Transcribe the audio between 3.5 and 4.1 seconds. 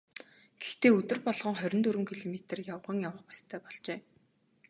болжээ.